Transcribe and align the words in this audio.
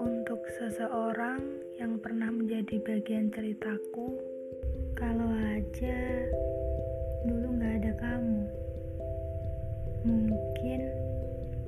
Untuk 0.00 0.40
seseorang 0.56 1.44
yang 1.76 2.00
pernah 2.00 2.32
menjadi 2.32 2.80
bagian 2.80 3.28
ceritaku, 3.28 4.16
kalau 4.96 5.28
aja 5.52 6.00
dulu 7.28 7.60
gak 7.60 7.76
ada 7.76 7.92
kamu, 8.00 8.40
mungkin 10.08 10.80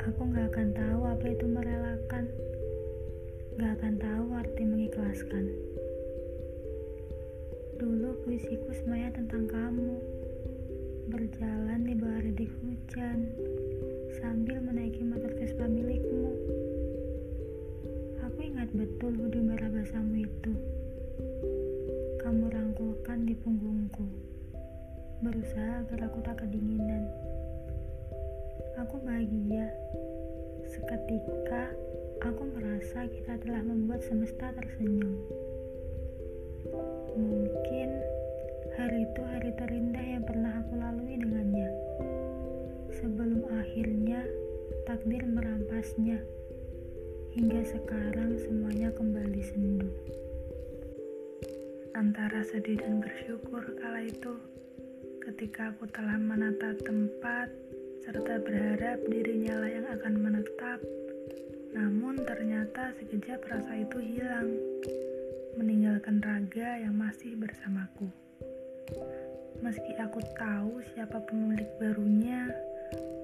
aku 0.00 0.20
gak 0.32 0.48
akan 0.56 0.68
tahu 0.72 1.00
apa 1.12 1.26
itu 1.28 1.44
merelakan, 1.44 2.24
gak 3.60 3.72
akan 3.76 3.94
tahu 4.00 4.26
arti 4.32 4.64
mengikhlaskan. 4.64 5.44
Dulu 7.76 8.16
puisiku 8.24 8.72
semuanya 8.80 9.12
tentang 9.12 9.44
kamu, 9.44 10.00
berjalan 11.12 11.84
di 11.84 11.92
bawah 11.92 12.24
redik 12.24 12.48
hujan, 12.64 12.81
berusaha 25.52 25.84
agar 25.84 26.08
aku 26.08 26.18
tak 26.24 26.36
kedinginan. 26.40 27.04
Aku 28.80 28.96
bahagia. 29.04 29.68
Seketika, 30.64 31.68
aku 32.24 32.48
merasa 32.56 33.04
kita 33.04 33.36
telah 33.44 33.60
membuat 33.60 34.00
semesta 34.00 34.48
tersenyum. 34.56 35.12
Mungkin 37.12 37.88
hari 38.80 39.04
itu 39.04 39.20
hari 39.28 39.52
terindah 39.60 40.06
yang 40.16 40.24
pernah 40.24 40.56
aku 40.56 40.72
lalui 40.72 41.20
dengannya. 41.20 41.68
Sebelum 42.96 43.44
akhirnya 43.52 44.24
takdir 44.88 45.20
merampasnya. 45.20 46.16
Hingga 47.36 47.60
sekarang 47.76 48.40
semuanya 48.40 48.88
kembali 48.96 49.42
sendu. 49.44 49.92
Antara 51.92 52.40
sedih 52.40 52.80
dan 52.80 53.04
bersyukur 53.04 53.60
kala 53.76 54.08
itu 54.08 54.32
ketika 55.22 55.70
aku 55.70 55.86
telah 55.94 56.18
menata 56.18 56.74
tempat 56.82 57.46
serta 58.02 58.42
berharap 58.42 58.98
dirinya 59.06 59.54
lah 59.62 59.70
yang 59.70 59.86
akan 59.86 60.14
menetap. 60.18 60.82
Namun 61.70 62.26
ternyata 62.26 62.90
sekejap 62.98 63.38
rasa 63.46 63.86
itu 63.86 64.02
hilang 64.02 64.50
meninggalkan 65.54 66.18
raga 66.18 66.82
yang 66.82 66.98
masih 66.98 67.38
bersamaku. 67.38 68.10
Meski 69.62 69.94
aku 70.02 70.18
tahu 70.34 70.82
siapa 70.90 71.22
pemilik 71.22 71.70
barunya, 71.78 72.50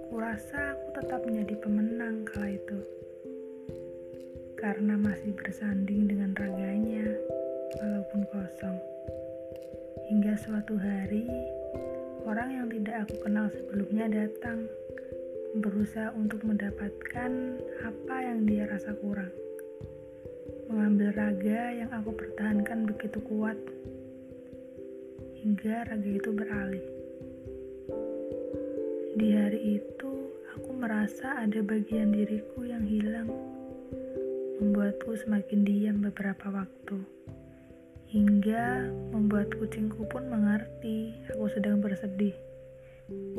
kurasa 0.06 0.78
aku 0.78 1.02
tetap 1.02 1.20
menjadi 1.26 1.54
pemenang 1.58 2.22
kala 2.30 2.54
itu. 2.54 2.78
Karena 4.54 4.94
masih 4.94 5.34
bersanding 5.34 6.06
dengan 6.06 6.30
raganya, 6.38 7.10
walaupun 7.82 8.22
kosong. 8.30 8.78
Hingga 10.08 10.38
suatu 10.40 10.78
hari, 10.78 11.26
orang 12.28 12.52
yang 12.52 12.66
tidak 12.68 13.08
aku 13.08 13.24
kenal 13.24 13.48
sebelumnya 13.48 14.06
datang, 14.12 14.68
berusaha 15.64 16.12
untuk 16.12 16.44
mendapatkan 16.44 17.32
apa 17.80 18.16
yang 18.20 18.44
dia 18.44 18.68
rasa 18.68 18.92
kurang 19.00 19.32
mengambil 20.68 21.16
raga 21.16 21.72
yang 21.72 21.88
aku 21.96 22.12
pertahankan 22.12 22.84
begitu 22.84 23.24
kuat 23.24 23.56
hingga 25.40 25.88
raga 25.88 26.10
itu 26.12 26.28
beralih. 26.28 26.84
Di 29.18 29.28
hari 29.34 29.80
itu, 29.80 30.12
aku 30.52 30.70
merasa 30.76 31.40
ada 31.40 31.64
bagian 31.64 32.12
diriku 32.12 32.68
yang 32.68 32.84
hilang, 32.84 33.32
membuatku 34.60 35.16
semakin 35.16 35.64
diam 35.64 36.04
beberapa 36.04 36.52
waktu, 36.52 37.00
hingga 38.08 38.88
membuat 39.12 39.52
kucingku 39.60 40.08
pun 40.08 40.28
mengerti 40.32 41.12
aku 41.28 41.48
sedang 41.52 41.84
bersedih. 41.84 42.32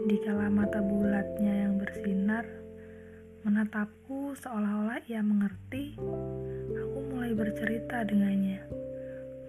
Di 0.05 0.17
kala 0.25 0.49
mata 0.49 0.81
bulatnya 0.81 1.65
yang 1.65 1.81
bersinar, 1.81 2.45
menatapku 3.45 4.37
seolah-olah 4.37 5.01
ia 5.09 5.21
mengerti 5.25 5.97
mulai 7.29 7.33
bercerita 7.33 8.01
dengannya 8.05 8.57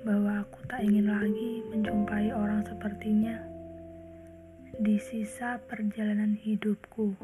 bahwa 0.05 0.45
aku 0.45 0.61
tak 0.69 0.85
ingin 0.85 1.09
lagi 1.09 1.65
menjumpai 1.73 2.29
orang 2.29 2.61
sepertinya 2.65 3.41
di 4.81 5.01
sisa 5.01 5.61
perjalanan 5.65 6.37
hidupku. 6.41 7.17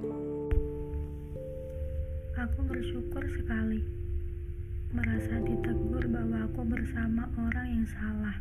Aku 2.37 2.59
bersyukur 2.69 3.25
sekali 3.33 3.85
merasa 4.97 5.41
ditegur 5.45 6.09
bahwa 6.09 6.49
aku 6.49 6.62
bersama 6.65 7.29
orang 7.37 7.67
yang 7.69 7.87
salah. 7.91 8.39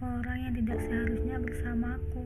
Orang 0.00 0.38
yang 0.42 0.54
tidak 0.58 0.78
seharusnya 0.88 1.36
bersamaku. 1.38 2.22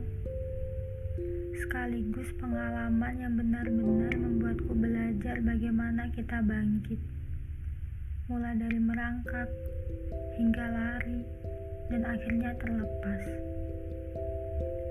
Sekaligus 1.59 2.29
pengalaman 2.39 3.13
yang 3.19 3.33
benar-benar 3.35 4.13
membuatku 4.15 4.73
belajar 4.73 5.37
bagaimana 5.43 6.07
kita 6.15 6.39
bangkit 6.41 6.97
mulai 8.31 8.55
dari 8.55 8.79
merangkak 8.79 9.49
hingga 10.39 10.65
lari 10.71 11.21
dan 11.91 12.01
akhirnya 12.07 12.55
terlepas. 12.57 13.23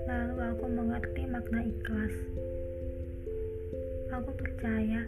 Lalu 0.07 0.35
aku 0.53 0.65
mengerti 0.69 1.23
makna 1.25 1.59
ikhlas. 1.65 2.15
Aku 4.13 4.29
percaya 4.37 5.03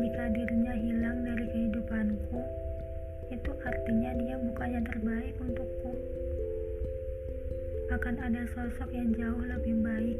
jika 0.00 0.24
dirinya 0.32 0.72
hilang 0.80 1.18
dari 1.28 1.44
kehidupanku, 1.52 2.40
itu 3.28 3.50
artinya 3.68 3.99
Akan 7.90 8.16
ada 8.22 8.46
sosok 8.54 8.94
yang 8.94 9.10
jauh 9.18 9.42
lebih 9.42 9.82
baik, 9.82 10.18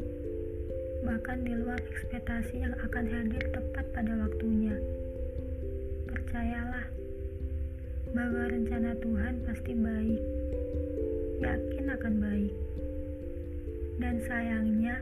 bahkan 1.07 1.39
di 1.41 1.55
luar 1.55 1.79
ekspektasi 1.79 2.67
yang 2.67 2.75
akan 2.83 3.05
hadir 3.07 3.43
tepat 3.55 3.85
pada 3.95 4.13
waktunya 4.21 4.75
percayalah 6.31 6.87
bahwa 8.15 8.43
rencana 8.47 8.91
Tuhan 9.03 9.33
pasti 9.47 9.71
baik. 9.75 10.21
Yakin 11.43 11.85
akan 11.91 12.13
baik. 12.23 12.55
Dan 13.99 14.15
sayangnya, 14.27 14.95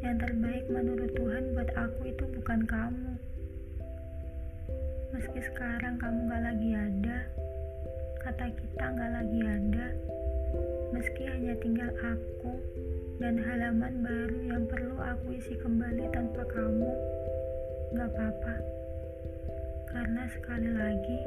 yang 0.00 0.16
terbaik 0.20 0.64
menurut 0.72 1.12
Tuhan 1.16 1.52
buat 1.52 1.68
aku 1.76 2.00
itu 2.08 2.24
bukan 2.32 2.64
kamu. 2.64 3.12
Meski 5.12 5.40
sekarang 5.52 6.00
kamu 6.00 6.32
gak 6.32 6.42
lagi 6.48 6.70
ada, 6.72 7.18
kata 8.24 8.46
kita 8.56 8.84
gak 8.88 9.12
lagi 9.20 9.40
ada, 9.44 9.86
meski 10.94 11.26
hanya 11.26 11.54
tinggal 11.58 11.90
aku 12.02 12.54
dan 13.18 13.38
halaman 13.38 14.02
baru 14.02 14.38
yang 14.46 14.64
perlu 14.70 14.96
aku 14.98 15.34
isi 15.34 15.54
kembali 15.58 16.06
tanpa 16.14 16.42
kamu, 16.50 16.90
gak 17.94 18.08
apa-apa. 18.14 18.54
Karena 19.90 20.22
sekali 20.34 20.70
lagi, 20.74 21.18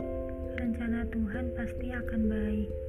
rencana 0.59 1.07
Tuhan 1.11 1.45
pasti 1.55 1.87
akan 1.91 2.21
baik. 2.27 2.86